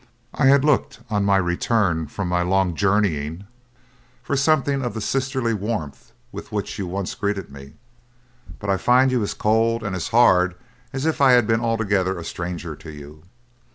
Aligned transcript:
I 0.33 0.47
had 0.47 0.65
looked 0.65 0.99
on 1.11 1.25
my 1.25 1.37
return 1.37 2.07
from 2.07 2.27
my 2.27 2.41
long 2.41 2.73
journeying 2.73 3.45
for 4.23 4.35
something 4.35 4.83
of 4.83 4.95
the 4.95 4.99
sisterly 4.99 5.53
warmth 5.53 6.11
with 6.31 6.51
which 6.51 6.79
you 6.79 6.87
once 6.87 7.13
greeted 7.13 7.51
me, 7.51 7.73
but 8.57 8.71
I 8.71 8.77
find 8.77 9.11
you 9.11 9.21
as 9.21 9.35
cold 9.35 9.83
and 9.83 9.95
hard 9.95 10.55
as 10.91 11.05
if 11.05 11.21
I 11.21 11.33
had 11.33 11.45
been 11.45 11.61
altogether 11.61 12.17
a 12.17 12.25
stranger 12.25 12.75
to 12.77 12.89
you. 12.91 13.25